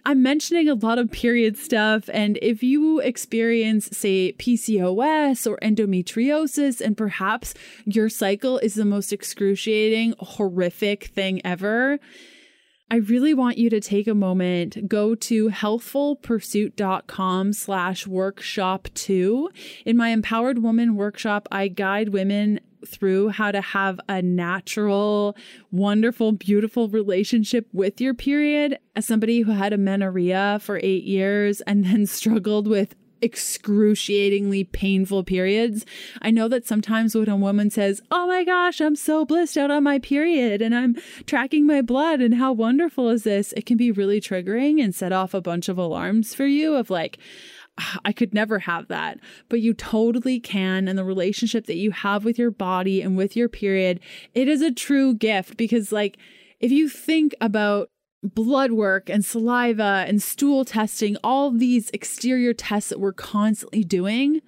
I'm 0.05 0.21
mentioning 0.21 0.67
a 0.67 0.73
lot 0.73 0.99
of 0.99 1.11
period 1.11 1.57
stuff. 1.57 2.09
And 2.11 2.37
if 2.41 2.61
you 2.61 2.99
experience, 2.99 3.87
say, 3.97 4.33
PCOS 4.33 5.49
or 5.49 5.57
endometriosis, 5.61 6.81
and 6.81 6.97
perhaps 6.97 7.53
your 7.85 8.09
cycle 8.09 8.57
is 8.57 8.75
the 8.75 8.83
most 8.83 9.13
excruciating, 9.13 10.15
horrific 10.19 11.05
thing 11.05 11.39
ever, 11.45 11.99
I 12.91 12.97
really 12.97 13.33
want 13.33 13.57
you 13.57 13.69
to 13.69 13.79
take 13.79 14.07
a 14.07 14.13
moment, 14.13 14.89
go 14.89 15.15
to 15.15 15.49
healthfulpursuit.com 15.49 17.53
slash 17.53 18.05
workshop 18.05 18.89
two. 18.93 19.49
In 19.85 19.95
my 19.97 20.09
Empowered 20.09 20.61
Woman 20.61 20.95
workshop, 20.95 21.47
I 21.51 21.69
guide 21.69 22.09
women 22.09 22.59
through 22.87 23.29
how 23.29 23.51
to 23.51 23.61
have 23.61 23.99
a 24.09 24.21
natural, 24.21 25.35
wonderful, 25.71 26.31
beautiful 26.31 26.89
relationship 26.89 27.67
with 27.73 27.99
your 27.99 28.13
period. 28.13 28.77
As 28.95 29.05
somebody 29.05 29.41
who 29.41 29.51
had 29.51 29.73
amenorrhea 29.73 30.59
for 30.61 30.79
eight 30.83 31.03
years 31.03 31.61
and 31.61 31.85
then 31.85 32.05
struggled 32.05 32.67
with 32.67 32.95
excruciatingly 33.23 34.65
painful 34.65 35.23
periods. 35.23 35.85
I 36.21 36.29
know 36.29 36.49
that 36.49 36.67
sometimes 36.67 37.15
when 37.15 37.29
a 37.29 37.37
woman 37.37 37.69
says, 37.69 38.01
Oh 38.11 38.27
my 38.27 38.43
gosh, 38.43 38.81
I'm 38.81 38.97
so 38.97 39.23
blissed 39.23 39.57
out 39.57 39.71
on 39.71 39.83
my 39.83 39.97
period 39.99 40.61
and 40.61 40.75
I'm 40.75 40.97
tracking 41.25 41.65
my 41.65 41.81
blood 41.81 42.19
and 42.19 42.35
how 42.35 42.51
wonderful 42.51 43.09
is 43.09 43.23
this? 43.23 43.53
It 43.53 43.65
can 43.65 43.77
be 43.77 43.91
really 43.91 44.19
triggering 44.19 44.83
and 44.83 44.93
set 44.93 45.13
off 45.13 45.33
a 45.33 45.41
bunch 45.41 45.69
of 45.69 45.77
alarms 45.77 46.35
for 46.35 46.45
you 46.45 46.75
of 46.75 46.89
like, 46.89 47.17
I 48.05 48.11
could 48.11 48.33
never 48.33 48.59
have 48.59 48.87
that, 48.87 49.19
but 49.49 49.61
you 49.61 49.73
totally 49.73 50.39
can. 50.39 50.87
And 50.87 50.97
the 50.97 51.03
relationship 51.03 51.65
that 51.67 51.77
you 51.77 51.91
have 51.91 52.25
with 52.25 52.37
your 52.37 52.51
body 52.51 53.01
and 53.01 53.17
with 53.17 53.35
your 53.35 53.49
period, 53.49 53.99
it 54.33 54.47
is 54.47 54.61
a 54.61 54.71
true 54.71 55.13
gift 55.13 55.57
because, 55.57 55.91
like, 55.91 56.17
if 56.59 56.71
you 56.71 56.87
think 56.89 57.35
about 57.41 57.89
blood 58.23 58.71
work 58.71 59.09
and 59.09 59.25
saliva 59.25 60.05
and 60.07 60.21
stool 60.21 60.63
testing, 60.63 61.17
all 61.23 61.51
these 61.51 61.89
exterior 61.91 62.53
tests 62.53 62.89
that 62.89 62.99
we're 62.99 63.11
constantly 63.11 63.83
doing, 63.83 64.41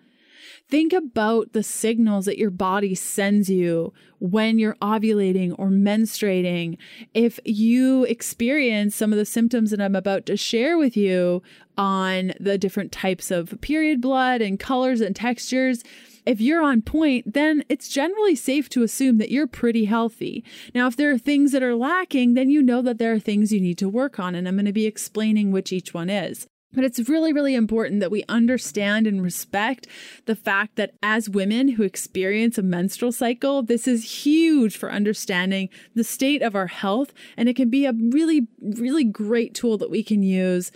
think 0.70 0.94
about 0.94 1.54
the 1.54 1.64
signals 1.64 2.26
that 2.26 2.38
your 2.38 2.50
body 2.50 2.96
sends 2.96 3.50
you 3.50 3.94
when 4.20 4.58
you're 4.58 4.76
ovulating 4.76 5.54
or 5.58 5.70
menstruating. 5.70 6.78
If 7.14 7.40
you 7.46 8.04
experience 8.06 8.96
some 8.96 9.12
of 9.12 9.18
the 9.18 9.26
symptoms 9.26 9.72
that 9.72 9.82
I'm 9.82 9.96
about 9.96 10.26
to 10.28 10.38
share 10.38 10.78
with 10.78 10.98
you 10.98 11.44
on 11.78 12.34
the 12.40 12.58
different 12.58 12.92
types 12.92 13.32
of 13.32 13.60
period 13.62 14.02
blood 14.02 14.42
and 14.42 14.60
colors 14.60 15.02
and 15.02 15.16
textures, 15.16 15.84
if 16.26 16.42
you're 16.42 16.64
on 16.64 16.82
point, 16.82 17.34
then 17.34 17.64
it's 17.70 17.88
generally 17.88 18.36
safe 18.36 18.68
to 18.70 18.84
assume 18.84 19.20
that 19.20 19.32
you're 19.32 19.48
pretty 19.48 19.86
healthy. 19.86 20.44
Now, 20.74 20.88
if 20.88 20.96
there 20.96 21.12
are 21.12 21.20
things 21.20 21.52
that 21.52 21.62
are 21.62 21.76
lacking, 21.76 22.34
then 22.34 22.50
you 22.50 22.64
know 22.64 22.82
that 22.82 22.98
there 22.98 23.14
are 23.14 23.20
things 23.20 23.54
you 23.54 23.62
need 23.62 23.78
to 23.78 23.90
work 23.90 24.20
on, 24.20 24.34
and 24.34 24.48
I'm 24.48 24.56
going 24.56 24.66
to 24.66 24.74
be 24.74 24.88
explaining 24.88 25.52
which 25.52 25.72
each 25.72 25.94
one 25.94 26.10
is. 26.10 26.48
But 26.76 26.84
it's 26.84 27.10
really, 27.10 27.34
really 27.34 27.56
important 27.56 28.02
that 28.02 28.12
we 28.12 28.24
understand 28.30 29.08
and 29.08 29.24
respect 29.24 29.88
the 30.26 30.36
fact 30.36 30.76
that 30.76 30.94
as 31.02 31.30
women 31.30 31.70
who 31.70 31.84
experience 31.84 32.58
a 32.58 32.64
menstrual 32.64 33.12
cycle, 33.12 33.64
this 33.64 33.88
is 33.88 34.26
huge 34.26 34.78
for 34.78 34.92
understanding 34.92 35.70
the 35.96 36.04
state 36.04 36.42
of 36.42 36.56
our 36.56 36.68
health. 36.68 37.14
And 37.38 37.48
it 37.50 37.56
can 37.56 37.70
be 37.70 37.86
a 37.86 37.94
really, 37.94 38.48
really 38.62 39.04
great 39.04 39.54
tool 39.54 39.78
that 39.78 39.90
we 39.90 40.04
can 40.04 40.22
use 40.22 40.72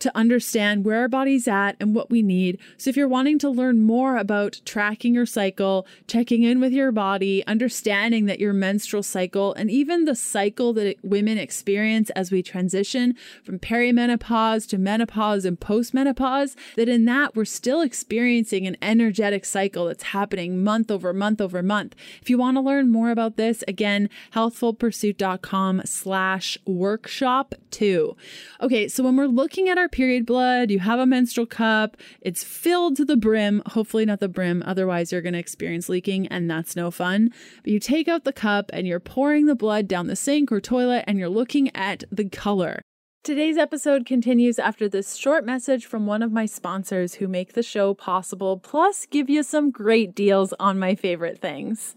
to 0.00 0.16
understand 0.16 0.84
where 0.84 1.00
our 1.00 1.08
body's 1.08 1.46
at 1.46 1.76
and 1.78 1.94
what 1.94 2.10
we 2.10 2.22
need. 2.22 2.58
So, 2.76 2.90
if 2.90 2.96
you're 2.96 3.08
wanting 3.08 3.38
to 3.40 3.48
learn 3.48 3.82
more 3.82 4.16
about 4.16 4.60
tracking 4.64 5.14
your 5.14 5.26
cycle, 5.26 5.86
checking 6.06 6.42
in 6.42 6.60
with 6.60 6.72
your 6.72 6.92
body, 6.92 7.46
understanding 7.46 8.26
that 8.26 8.40
your 8.40 8.52
menstrual 8.52 9.02
cycle, 9.02 9.54
and 9.54 9.70
even 9.70 10.04
the 10.04 10.14
cycle 10.14 10.72
that 10.74 10.96
women 11.02 11.38
experience 11.38 12.10
as 12.10 12.30
we 12.30 12.42
transition 12.42 13.14
from 13.44 13.58
perimenopause 13.58 14.68
to 14.68 14.78
menopause 14.78 15.44
and 15.44 15.60
postmenopause, 15.60 16.56
that 16.76 16.88
in 16.88 17.04
that 17.04 17.36
we're 17.36 17.44
still 17.44 17.80
experiencing 17.80 18.66
an 18.66 18.76
energetic 18.82 19.44
cycle 19.44 19.86
that's 19.86 20.04
happening 20.04 20.62
month 20.62 20.90
over 20.90 21.12
month 21.12 21.40
over 21.40 21.62
month. 21.62 21.94
If 22.20 22.30
you 22.30 22.38
want 22.38 22.56
to 22.56 22.60
learn 22.60 22.90
more 22.90 23.10
about 23.10 23.36
this, 23.36 23.62
again, 23.68 24.08
healthfulpursuit.com 24.34 25.82
slash 25.84 26.58
workshop 26.66 27.54
two. 27.70 28.16
Okay, 28.60 28.88
so 28.88 29.04
when 29.04 29.16
we're 29.16 29.26
looking 29.26 29.68
at 29.68 29.78
our 29.78 29.88
period 29.92 30.26
blood, 30.26 30.70
you 30.70 30.78
have 30.78 30.98
a 30.98 31.06
menstrual 31.06 31.46
cup, 31.46 31.96
it's 32.20 32.44
filled 32.44 32.96
to 32.96 33.04
the 33.04 33.16
brim, 33.16 33.62
hopefully 33.66 34.04
not 34.04 34.20
the 34.20 34.28
brim, 34.28 34.62
otherwise 34.66 35.12
you're 35.12 35.22
going 35.22 35.34
to 35.34 35.38
experience 35.38 35.88
leaking 35.88 36.26
and 36.28 36.50
that's 36.50 36.76
no 36.76 36.90
fun. 36.90 37.30
But 37.62 37.72
you 37.72 37.80
take 37.80 38.08
out 38.08 38.24
the 38.24 38.32
cup 38.32 38.70
and 38.72 38.86
you're 38.86 39.00
pouring 39.00 39.46
the 39.46 39.54
blood 39.54 39.88
down 39.88 40.06
the 40.06 40.16
sink 40.16 40.50
or 40.52 40.60
toilet 40.60 41.04
and 41.06 41.18
you're 41.18 41.28
looking 41.28 41.74
at 41.74 42.04
the 42.10 42.28
color. 42.28 42.82
Today's 43.22 43.58
episode 43.58 44.06
continues 44.06 44.58
after 44.58 44.88
this 44.88 45.14
short 45.14 45.44
message 45.44 45.84
from 45.84 46.06
one 46.06 46.22
of 46.22 46.32
my 46.32 46.46
sponsors 46.46 47.16
who 47.16 47.28
make 47.28 47.52
the 47.52 47.62
show 47.62 47.92
possible, 47.92 48.58
plus 48.58 49.04
give 49.04 49.28
you 49.28 49.42
some 49.42 49.70
great 49.70 50.14
deals 50.14 50.54
on 50.58 50.78
my 50.78 50.94
favorite 50.94 51.38
things. 51.38 51.96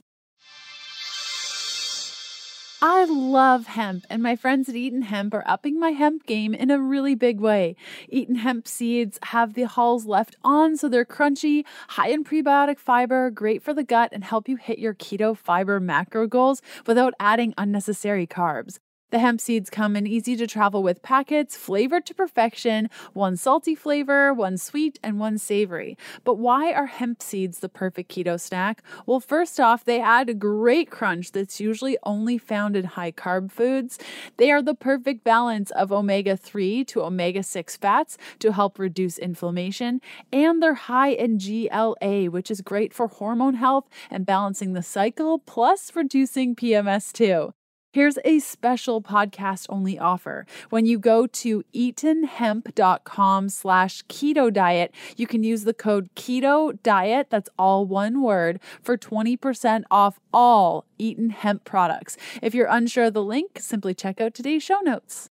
I 2.86 3.06
love 3.06 3.68
hemp, 3.68 4.06
and 4.10 4.22
my 4.22 4.36
friends 4.36 4.68
at 4.68 4.76
Eaton 4.76 5.04
Hemp 5.04 5.34
are 5.34 5.46
upping 5.48 5.80
my 5.80 5.92
hemp 5.92 6.26
game 6.26 6.54
in 6.54 6.70
a 6.70 6.78
really 6.78 7.16
big 7.16 7.40
way. 7.40 7.78
Eaton 8.10 8.36
Hemp 8.36 8.68
seeds 8.68 9.18
have 9.24 9.54
the 9.54 9.64
hulls 9.64 10.06
left 10.06 10.36
on, 10.44 10.76
so 10.76 10.90
they're 10.90 11.06
crunchy, 11.06 11.64
high 11.88 12.10
in 12.10 12.26
prebiotic 12.26 12.78
fiber, 12.78 13.32
great 13.32 13.64
for 13.64 13.74
the 13.74 13.86
gut, 13.86 14.10
and 14.12 14.26
help 14.26 14.50
you 14.50 14.58
hit 14.58 14.80
your 14.80 14.94
keto 14.94 15.38
fiber 15.38 15.80
macro 15.80 16.28
goals 16.28 16.62
without 16.86 17.14
adding 17.22 17.54
unnecessary 17.58 18.28
carbs. 18.28 18.80
The 19.14 19.20
hemp 19.20 19.40
seeds 19.42 19.70
come 19.70 19.96
in 19.96 20.08
easy 20.08 20.36
to 20.38 20.48
travel 20.48 20.82
with 20.82 21.04
packets, 21.04 21.56
flavored 21.56 22.08
to 22.08 22.16
perfection, 22.16 22.90
one 23.14 23.38
salty 23.38 23.76
flavor, 23.76 24.34
one 24.34 24.58
sweet, 24.58 24.98
and 25.04 25.20
one 25.20 25.38
savory. 25.38 26.00
But 26.24 26.40
why 26.40 26.74
are 26.74 26.88
hemp 26.88 27.22
seeds 27.22 27.60
the 27.60 27.70
perfect 27.70 28.12
keto 28.12 28.42
snack? 28.42 28.82
Well, 29.06 29.20
first 29.20 29.60
off, 29.60 29.86
they 29.86 30.02
add 30.02 30.30
a 30.30 30.34
great 30.34 30.90
crunch 30.90 31.32
that's 31.32 31.60
usually 31.60 31.96
only 32.02 32.40
found 32.40 32.76
in 32.76 32.86
high 32.86 33.12
carb 33.12 33.52
foods. 33.52 34.00
They 34.38 34.50
are 34.52 34.64
the 34.64 34.74
perfect 34.74 35.24
balance 35.24 35.70
of 35.70 35.92
omega 35.92 36.36
3 36.36 36.84
to 36.86 37.04
omega 37.04 37.44
6 37.44 37.78
fats 37.78 38.18
to 38.40 38.54
help 38.54 38.80
reduce 38.80 39.20
inflammation, 39.20 40.02
and 40.32 40.60
they're 40.60 40.74
high 40.74 41.12
in 41.12 41.38
GLA, 41.38 42.32
which 42.32 42.50
is 42.50 42.62
great 42.62 42.96
for 42.96 43.10
hormone 43.10 43.54
health 43.54 43.88
and 44.10 44.26
balancing 44.26 44.74
the 44.74 44.82
cycle, 44.82 45.38
plus 45.38 45.96
reducing 45.96 46.56
PMS 46.56 47.12
too. 47.14 47.54
Here's 47.94 48.18
a 48.26 48.40
special 48.40 49.04
podcast 49.04 49.68
only 49.70 50.00
offer. 50.00 50.48
When 50.72 50.88
you 50.88 50.98
go 50.98 51.28
to 51.28 51.64
eatonhemp.com 51.76 53.50
slash 53.50 54.02
keto 54.06 54.52
diet, 54.52 54.96
you 55.16 55.28
can 55.28 55.44
use 55.44 55.64
the 55.64 55.76
code 55.76 56.10
keto 56.16 56.82
diet, 56.82 57.28
that's 57.30 57.52
all 57.56 57.86
one 57.86 58.24
word, 58.24 58.60
for 58.82 58.98
20% 58.98 59.84
off 59.92 60.20
all 60.34 60.86
Eaton 60.98 61.30
hemp 61.30 61.66
products. 61.66 62.18
If 62.42 62.56
you're 62.56 62.66
unsure 62.66 63.04
of 63.06 63.14
the 63.14 63.24
link, 63.24 63.60
simply 63.60 63.94
check 63.94 64.20
out 64.20 64.34
today's 64.34 64.64
show 64.64 64.80
notes. 64.80 65.30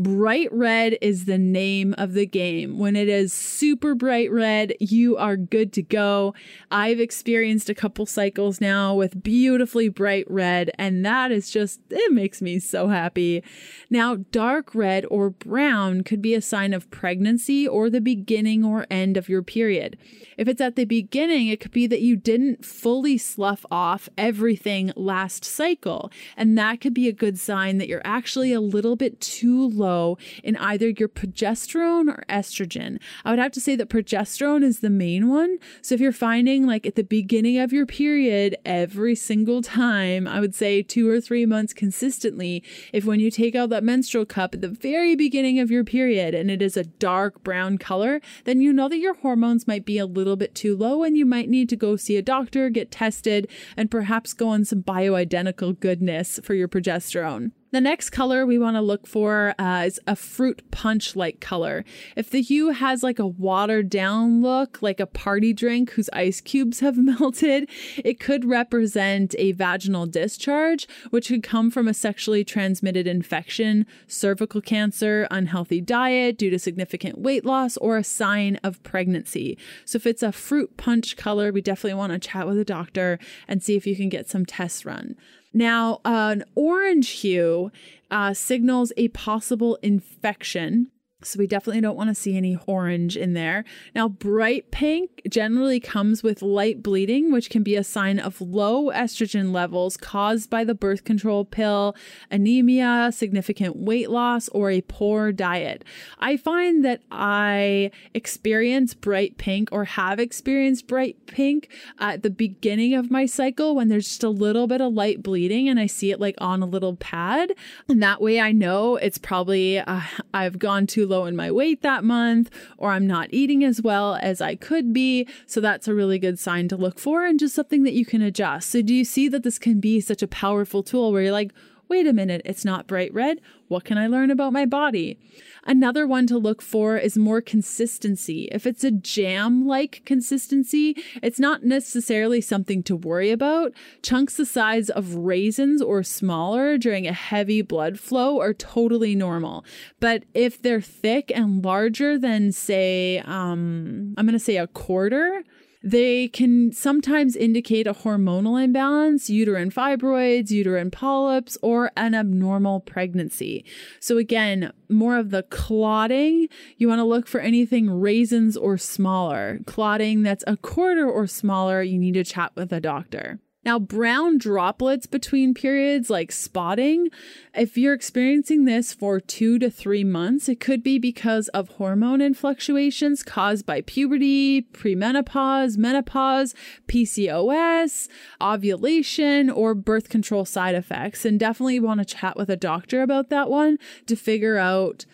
Bright 0.00 0.48
red 0.52 0.96
is 1.00 1.24
the 1.24 1.38
name 1.38 1.92
of 1.98 2.12
the 2.12 2.24
game. 2.24 2.78
When 2.78 2.94
it 2.94 3.08
is 3.08 3.32
super 3.32 3.96
bright 3.96 4.30
red, 4.30 4.74
you 4.78 5.16
are 5.16 5.36
good 5.36 5.72
to 5.72 5.82
go. 5.82 6.34
I've 6.70 7.00
experienced 7.00 7.68
a 7.68 7.74
couple 7.74 8.06
cycles 8.06 8.60
now 8.60 8.94
with 8.94 9.24
beautifully 9.24 9.88
bright 9.88 10.24
red, 10.30 10.70
and 10.78 11.04
that 11.04 11.32
is 11.32 11.50
just, 11.50 11.80
it 11.90 12.12
makes 12.12 12.40
me 12.40 12.60
so 12.60 12.86
happy. 12.86 13.42
Now, 13.90 14.18
dark 14.30 14.72
red 14.72 15.04
or 15.10 15.30
brown 15.30 16.04
could 16.04 16.22
be 16.22 16.34
a 16.34 16.40
sign 16.40 16.72
of 16.74 16.88
pregnancy 16.92 17.66
or 17.66 17.90
the 17.90 18.00
beginning 18.00 18.64
or 18.64 18.86
end 18.88 19.16
of 19.16 19.28
your 19.28 19.42
period. 19.42 19.98
If 20.36 20.46
it's 20.46 20.60
at 20.60 20.76
the 20.76 20.84
beginning, 20.84 21.48
it 21.48 21.58
could 21.58 21.72
be 21.72 21.88
that 21.88 22.02
you 22.02 22.14
didn't 22.14 22.64
fully 22.64 23.18
slough 23.18 23.66
off 23.68 24.08
everything 24.16 24.92
last 24.94 25.44
cycle, 25.44 26.12
and 26.36 26.56
that 26.56 26.80
could 26.80 26.94
be 26.94 27.08
a 27.08 27.12
good 27.12 27.36
sign 27.36 27.78
that 27.78 27.88
you're 27.88 28.00
actually 28.04 28.52
a 28.52 28.60
little 28.60 28.94
bit 28.94 29.20
too 29.20 29.68
low 29.68 29.87
low 29.88 30.18
in 30.42 30.56
either 30.56 30.88
your 30.90 31.08
progesterone 31.08 32.08
or 32.08 32.24
estrogen. 32.28 32.98
I 33.24 33.30
would 33.30 33.38
have 33.38 33.52
to 33.52 33.60
say 33.60 33.76
that 33.76 33.88
progesterone 33.88 34.62
is 34.62 34.80
the 34.80 34.90
main 34.90 35.28
one. 35.28 35.58
So 35.82 35.94
if 35.94 36.00
you're 36.00 36.12
finding 36.12 36.66
like 36.66 36.86
at 36.86 36.94
the 36.94 37.04
beginning 37.04 37.58
of 37.58 37.72
your 37.72 37.86
period 37.86 38.56
every 38.64 39.14
single 39.14 39.62
time, 39.62 40.26
I 40.26 40.40
would 40.40 40.54
say 40.54 40.82
two 40.82 41.08
or 41.08 41.20
three 41.20 41.46
months 41.46 41.72
consistently, 41.72 42.62
if 42.92 43.04
when 43.04 43.20
you 43.20 43.30
take 43.30 43.54
out 43.54 43.70
that 43.70 43.84
menstrual 43.84 44.26
cup 44.26 44.54
at 44.54 44.60
the 44.60 44.68
very 44.68 45.14
beginning 45.16 45.58
of 45.58 45.70
your 45.70 45.84
period 45.84 46.34
and 46.34 46.50
it 46.50 46.62
is 46.62 46.76
a 46.76 46.84
dark 46.84 47.42
brown 47.42 47.78
color, 47.78 48.20
then 48.44 48.60
you 48.60 48.72
know 48.72 48.88
that 48.88 48.98
your 48.98 49.14
hormones 49.14 49.66
might 49.66 49.84
be 49.84 49.98
a 49.98 50.06
little 50.06 50.36
bit 50.36 50.54
too 50.54 50.76
low 50.76 51.02
and 51.02 51.16
you 51.16 51.26
might 51.26 51.48
need 51.48 51.68
to 51.68 51.76
go 51.76 51.96
see 51.96 52.16
a 52.16 52.22
doctor, 52.22 52.68
get 52.70 52.90
tested, 52.90 53.48
and 53.76 53.90
perhaps 53.90 54.32
go 54.32 54.48
on 54.48 54.64
some 54.64 54.82
bioidentical 54.82 55.78
goodness 55.78 56.40
for 56.42 56.54
your 56.54 56.68
progesterone. 56.68 57.52
The 57.70 57.82
next 57.82 58.10
color 58.10 58.46
we 58.46 58.58
want 58.58 58.76
to 58.76 58.80
look 58.80 59.06
for 59.06 59.54
uh, 59.58 59.82
is 59.86 60.00
a 60.06 60.16
fruit 60.16 60.62
punch 60.70 61.14
like 61.14 61.38
color. 61.40 61.84
If 62.16 62.30
the 62.30 62.40
hue 62.40 62.70
has 62.70 63.02
like 63.02 63.18
a 63.18 63.26
watered 63.26 63.90
down 63.90 64.40
look, 64.40 64.80
like 64.80 65.00
a 65.00 65.06
party 65.06 65.52
drink 65.52 65.90
whose 65.90 66.08
ice 66.14 66.40
cubes 66.40 66.80
have 66.80 66.96
melted, 67.20 67.68
it 67.98 68.20
could 68.20 68.46
represent 68.46 69.34
a 69.38 69.52
vaginal 69.52 70.06
discharge, 70.06 70.88
which 71.10 71.28
could 71.28 71.42
come 71.42 71.70
from 71.70 71.88
a 71.88 71.92
sexually 71.92 72.42
transmitted 72.42 73.06
infection, 73.06 73.84
cervical 74.06 74.62
cancer, 74.62 75.28
unhealthy 75.30 75.82
diet 75.82 76.38
due 76.38 76.48
to 76.48 76.58
significant 76.58 77.18
weight 77.18 77.44
loss, 77.44 77.76
or 77.76 77.98
a 77.98 78.04
sign 78.04 78.58
of 78.64 78.82
pregnancy. 78.82 79.58
So 79.84 79.96
if 79.96 80.06
it's 80.06 80.22
a 80.22 80.32
fruit 80.32 80.78
punch 80.78 81.18
color, 81.18 81.52
we 81.52 81.60
definitely 81.60 81.98
want 81.98 82.14
to 82.14 82.18
chat 82.18 82.46
with 82.46 82.58
a 82.58 82.64
doctor 82.64 83.18
and 83.46 83.62
see 83.62 83.76
if 83.76 83.86
you 83.86 83.94
can 83.94 84.08
get 84.08 84.26
some 84.26 84.46
tests 84.46 84.86
run. 84.86 85.16
Now, 85.52 86.00
an 86.04 86.44
orange 86.54 87.08
hue 87.10 87.70
uh, 88.10 88.34
signals 88.34 88.92
a 88.96 89.08
possible 89.08 89.78
infection 89.82 90.90
So 91.20 91.40
we 91.40 91.48
definitely 91.48 91.80
don't 91.80 91.96
want 91.96 92.10
to 92.10 92.14
see 92.14 92.36
any 92.36 92.56
orange 92.68 93.16
in 93.16 93.32
there. 93.32 93.64
Now, 93.92 94.08
bright 94.08 94.70
pink 94.70 95.20
generally 95.28 95.80
comes 95.80 96.22
with 96.22 96.42
light 96.42 96.80
bleeding, 96.80 97.32
which 97.32 97.50
can 97.50 97.64
be 97.64 97.74
a 97.74 97.82
sign 97.82 98.20
of 98.20 98.40
low 98.40 98.92
estrogen 98.92 99.52
levels 99.52 99.96
caused 99.96 100.48
by 100.48 100.62
the 100.62 100.76
birth 100.76 101.02
control 101.02 101.44
pill, 101.44 101.96
anemia, 102.30 103.10
significant 103.12 103.74
weight 103.74 104.10
loss, 104.10 104.48
or 104.50 104.70
a 104.70 104.80
poor 104.82 105.32
diet. 105.32 105.84
I 106.20 106.36
find 106.36 106.84
that 106.84 107.02
I 107.10 107.90
experience 108.14 108.94
bright 108.94 109.38
pink 109.38 109.70
or 109.72 109.86
have 109.86 110.20
experienced 110.20 110.86
bright 110.86 111.16
pink 111.26 111.68
at 111.98 112.22
the 112.22 112.30
beginning 112.30 112.94
of 112.94 113.10
my 113.10 113.26
cycle 113.26 113.74
when 113.74 113.88
there's 113.88 114.06
just 114.06 114.22
a 114.22 114.30
little 114.30 114.68
bit 114.68 114.80
of 114.80 114.92
light 114.92 115.24
bleeding 115.24 115.68
and 115.68 115.80
I 115.80 115.86
see 115.86 116.12
it 116.12 116.20
like 116.20 116.36
on 116.38 116.62
a 116.62 116.66
little 116.66 116.94
pad. 116.94 117.54
And 117.88 118.00
that 118.04 118.20
way 118.22 118.38
I 118.38 118.52
know 118.52 118.94
it's 118.94 119.18
probably 119.18 119.80
uh, 119.80 120.02
I've 120.32 120.60
gone 120.60 120.86
too 120.86 121.07
low 121.08 121.24
in 121.24 121.34
my 121.34 121.50
weight 121.50 121.82
that 121.82 122.04
month, 122.04 122.50
or 122.76 122.92
I'm 122.92 123.06
not 123.06 123.28
eating 123.32 123.64
as 123.64 123.82
well 123.82 124.16
as 124.22 124.40
I 124.40 124.54
could 124.54 124.92
be. 124.92 125.26
So 125.46 125.60
that's 125.60 125.88
a 125.88 125.94
really 125.94 126.18
good 126.18 126.38
sign 126.38 126.68
to 126.68 126.76
look 126.76 126.98
for 126.98 127.24
and 127.24 127.38
just 127.38 127.54
something 127.54 127.82
that 127.82 127.94
you 127.94 128.04
can 128.04 128.22
adjust. 128.22 128.70
So, 128.70 128.82
do 128.82 128.94
you 128.94 129.04
see 129.04 129.28
that 129.28 129.42
this 129.42 129.58
can 129.58 129.80
be 129.80 130.00
such 130.00 130.22
a 130.22 130.28
powerful 130.28 130.82
tool 130.82 131.12
where 131.12 131.22
you're 131.22 131.32
like, 131.32 131.52
wait 131.88 132.06
a 132.06 132.12
minute, 132.12 132.42
it's 132.44 132.64
not 132.64 132.86
bright 132.86 133.12
red. 133.12 133.40
What 133.68 133.84
can 133.84 133.98
I 133.98 134.06
learn 134.06 134.30
about 134.30 134.52
my 134.52 134.64
body? 134.64 135.18
Another 135.64 136.06
one 136.06 136.26
to 136.28 136.38
look 136.38 136.62
for 136.62 136.96
is 136.96 137.18
more 137.18 137.40
consistency. 137.42 138.48
If 138.50 138.66
it's 138.66 138.84
a 138.84 138.90
jam 138.90 139.66
like 139.66 140.02
consistency, 140.06 140.96
it's 141.22 141.38
not 141.38 141.64
necessarily 141.64 142.40
something 142.40 142.82
to 142.84 142.96
worry 142.96 143.30
about. 143.30 143.72
Chunks 144.02 144.36
the 144.36 144.46
size 144.46 144.88
of 144.88 145.14
raisins 145.14 145.82
or 145.82 146.02
smaller 146.02 146.78
during 146.78 147.06
a 147.06 147.12
heavy 147.12 147.60
blood 147.60 148.00
flow 148.00 148.40
are 148.40 148.54
totally 148.54 149.14
normal. 149.14 149.64
But 150.00 150.24
if 150.32 150.62
they're 150.62 150.80
thick 150.80 151.30
and 151.34 151.62
larger 151.62 152.18
than, 152.18 152.52
say, 152.52 153.18
um, 153.26 154.14
I'm 154.16 154.26
going 154.26 154.32
to 154.32 154.38
say 154.38 154.56
a 154.56 154.66
quarter, 154.66 155.42
they 155.90 156.28
can 156.28 156.72
sometimes 156.72 157.34
indicate 157.34 157.86
a 157.86 157.94
hormonal 157.94 158.62
imbalance, 158.62 159.30
uterine 159.30 159.70
fibroids, 159.70 160.50
uterine 160.50 160.90
polyps, 160.90 161.56
or 161.62 161.90
an 161.96 162.14
abnormal 162.14 162.80
pregnancy. 162.80 163.64
So, 164.00 164.18
again, 164.18 164.72
more 164.90 165.16
of 165.16 165.30
the 165.30 165.44
clotting, 165.44 166.48
you 166.76 166.88
want 166.88 166.98
to 166.98 167.04
look 167.04 167.26
for 167.26 167.40
anything 167.40 167.90
raisins 167.90 168.56
or 168.56 168.76
smaller. 168.76 169.60
Clotting 169.66 170.22
that's 170.22 170.44
a 170.46 170.56
quarter 170.56 171.08
or 171.08 171.26
smaller, 171.26 171.82
you 171.82 171.98
need 171.98 172.14
to 172.14 172.24
chat 172.24 172.52
with 172.54 172.72
a 172.72 172.80
doctor. 172.80 173.40
Now, 173.64 173.80
brown 173.80 174.38
droplets 174.38 175.06
between 175.06 175.52
periods, 175.52 176.08
like 176.08 176.30
spotting, 176.30 177.08
if 177.54 177.76
you're 177.76 177.92
experiencing 177.92 178.64
this 178.64 178.92
for 178.92 179.18
two 179.18 179.58
to 179.58 179.68
three 179.68 180.04
months, 180.04 180.48
it 180.48 180.60
could 180.60 180.82
be 180.82 180.98
because 180.98 181.48
of 181.48 181.70
hormone 181.70 182.34
fluctuations 182.34 183.24
caused 183.24 183.66
by 183.66 183.80
puberty, 183.80 184.62
premenopause, 184.62 185.76
menopause, 185.76 186.54
PCOS, 186.86 188.08
ovulation, 188.40 189.50
or 189.50 189.74
birth 189.74 190.08
control 190.08 190.44
side 190.44 190.76
effects. 190.76 191.24
And 191.24 191.38
definitely 191.38 191.80
want 191.80 191.98
to 191.98 192.06
chat 192.06 192.36
with 192.36 192.48
a 192.48 192.56
doctor 192.56 193.02
about 193.02 193.28
that 193.30 193.50
one 193.50 193.78
to 194.06 194.14
figure 194.14 194.56
out 194.56 195.04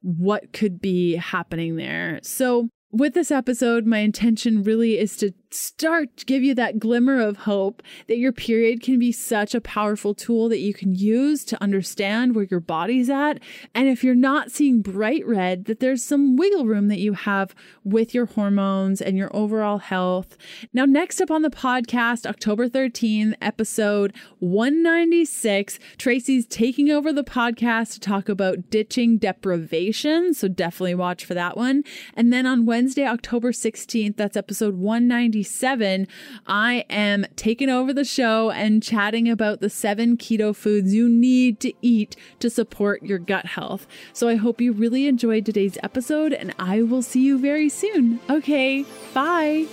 what 0.00 0.54
could 0.54 0.80
be 0.80 1.16
happening 1.16 1.76
there. 1.76 2.20
So, 2.22 2.70
with 2.92 3.14
this 3.14 3.30
episode, 3.30 3.86
my 3.86 3.98
intention 3.98 4.64
really 4.64 4.98
is 4.98 5.16
to 5.18 5.32
start 5.52 6.16
to 6.16 6.24
give 6.24 6.42
you 6.42 6.54
that 6.54 6.78
glimmer 6.78 7.20
of 7.20 7.38
hope 7.38 7.82
that 8.06 8.18
your 8.18 8.32
period 8.32 8.82
can 8.82 8.98
be 8.98 9.10
such 9.10 9.54
a 9.54 9.60
powerful 9.60 10.14
tool 10.14 10.48
that 10.48 10.60
you 10.60 10.72
can 10.72 10.94
use 10.94 11.44
to 11.44 11.60
understand 11.62 12.34
where 12.34 12.46
your 12.50 12.60
body's 12.60 13.10
at. 13.10 13.40
And 13.74 13.88
if 13.88 14.04
you're 14.04 14.14
not 14.14 14.50
seeing 14.50 14.80
bright 14.80 15.26
red, 15.26 15.64
that 15.64 15.80
there's 15.80 16.04
some 16.04 16.36
wiggle 16.36 16.66
room 16.66 16.88
that 16.88 17.00
you 17.00 17.14
have 17.14 17.54
with 17.82 18.14
your 18.14 18.26
hormones 18.26 19.00
and 19.00 19.16
your 19.16 19.34
overall 19.34 19.78
health. 19.78 20.36
Now, 20.72 20.84
next 20.84 21.20
up 21.20 21.30
on 21.30 21.42
the 21.42 21.50
podcast, 21.50 22.26
October 22.26 22.68
13th, 22.68 23.34
episode 23.40 24.14
196, 24.38 25.78
Tracy's 25.98 26.46
taking 26.46 26.90
over 26.90 27.12
the 27.12 27.24
podcast 27.24 27.94
to 27.94 28.00
talk 28.00 28.28
about 28.28 28.70
ditching 28.70 29.18
deprivation. 29.18 30.32
So 30.34 30.48
definitely 30.48 30.94
watch 30.94 31.24
for 31.24 31.34
that 31.34 31.56
one. 31.56 31.82
And 32.14 32.32
then 32.32 32.46
on 32.46 32.66
Wednesday, 32.66 33.06
October 33.06 33.50
16th, 33.50 34.16
that's 34.16 34.36
episode 34.36 34.76
196. 34.76 35.39
97, 35.40 36.06
I 36.46 36.84
am 36.90 37.24
taking 37.34 37.70
over 37.70 37.94
the 37.94 38.04
show 38.04 38.50
and 38.50 38.82
chatting 38.82 39.26
about 39.26 39.60
the 39.60 39.70
seven 39.70 40.18
keto 40.18 40.54
foods 40.54 40.92
you 40.94 41.08
need 41.08 41.60
to 41.60 41.72
eat 41.80 42.14
to 42.40 42.50
support 42.50 43.02
your 43.02 43.18
gut 43.18 43.46
health. 43.46 43.86
So 44.12 44.28
I 44.28 44.34
hope 44.36 44.60
you 44.60 44.72
really 44.72 45.06
enjoyed 45.06 45.46
today's 45.46 45.78
episode, 45.82 46.34
and 46.34 46.54
I 46.58 46.82
will 46.82 47.00
see 47.00 47.22
you 47.22 47.38
very 47.38 47.70
soon. 47.70 48.20
Okay, 48.28 48.84
bye. 49.14 49.66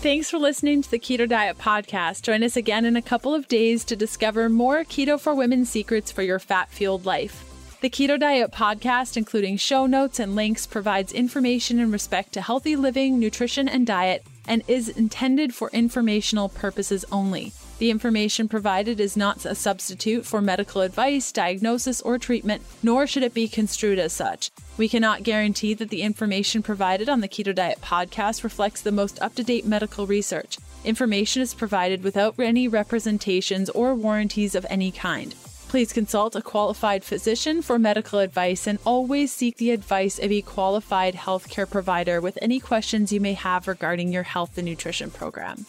Thanks 0.00 0.30
for 0.30 0.38
listening 0.38 0.82
to 0.82 0.90
the 0.90 0.98
Keto 0.98 1.28
Diet 1.28 1.58
Podcast. 1.58 2.22
Join 2.22 2.42
us 2.42 2.56
again 2.56 2.84
in 2.84 2.96
a 2.96 3.02
couple 3.02 3.34
of 3.34 3.46
days 3.46 3.84
to 3.84 3.94
discover 3.94 4.48
more 4.48 4.84
Keto 4.84 5.18
for 5.20 5.34
Women 5.34 5.64
secrets 5.64 6.10
for 6.10 6.22
your 6.22 6.38
fat 6.40 6.70
fueled 6.70 7.06
life. 7.06 7.47
The 7.80 7.90
Keto 7.90 8.18
Diet 8.18 8.50
podcast, 8.50 9.16
including 9.16 9.56
show 9.56 9.86
notes 9.86 10.18
and 10.18 10.34
links, 10.34 10.66
provides 10.66 11.12
information 11.12 11.78
in 11.78 11.92
respect 11.92 12.32
to 12.32 12.40
healthy 12.40 12.74
living, 12.74 13.20
nutrition, 13.20 13.68
and 13.68 13.86
diet, 13.86 14.26
and 14.48 14.64
is 14.66 14.88
intended 14.88 15.54
for 15.54 15.70
informational 15.70 16.48
purposes 16.48 17.04
only. 17.12 17.52
The 17.78 17.90
information 17.90 18.48
provided 18.48 18.98
is 18.98 19.16
not 19.16 19.44
a 19.44 19.54
substitute 19.54 20.26
for 20.26 20.42
medical 20.42 20.80
advice, 20.80 21.30
diagnosis, 21.30 22.00
or 22.00 22.18
treatment, 22.18 22.62
nor 22.82 23.06
should 23.06 23.22
it 23.22 23.32
be 23.32 23.46
construed 23.46 24.00
as 24.00 24.12
such. 24.12 24.50
We 24.76 24.88
cannot 24.88 25.22
guarantee 25.22 25.74
that 25.74 25.90
the 25.90 26.02
information 26.02 26.64
provided 26.64 27.08
on 27.08 27.20
the 27.20 27.28
Keto 27.28 27.54
Diet 27.54 27.80
podcast 27.80 28.42
reflects 28.42 28.82
the 28.82 28.90
most 28.90 29.22
up 29.22 29.36
to 29.36 29.44
date 29.44 29.64
medical 29.64 30.04
research. 30.04 30.58
Information 30.84 31.42
is 31.42 31.54
provided 31.54 32.02
without 32.02 32.34
any 32.40 32.66
representations 32.66 33.70
or 33.70 33.94
warranties 33.94 34.56
of 34.56 34.66
any 34.68 34.90
kind. 34.90 35.36
Please 35.68 35.92
consult 35.92 36.34
a 36.34 36.40
qualified 36.40 37.04
physician 37.04 37.60
for 37.60 37.78
medical 37.78 38.20
advice 38.20 38.66
and 38.66 38.78
always 38.86 39.30
seek 39.30 39.58
the 39.58 39.70
advice 39.70 40.18
of 40.18 40.32
a 40.32 40.40
qualified 40.40 41.14
healthcare 41.14 41.70
provider 41.70 42.22
with 42.22 42.38
any 42.40 42.58
questions 42.58 43.12
you 43.12 43.20
may 43.20 43.34
have 43.34 43.68
regarding 43.68 44.10
your 44.10 44.22
health 44.22 44.56
and 44.56 44.64
nutrition 44.64 45.10
program. 45.10 45.66